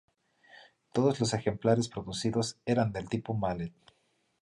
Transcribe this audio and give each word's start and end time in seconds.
Todos 0.93 1.19
los 1.19 1.35
ejemplares 1.35 1.87
producidos 1.87 2.57
eran 2.65 2.91
del 2.91 3.07
tipo 3.07 3.35
Mallet. 3.35 3.71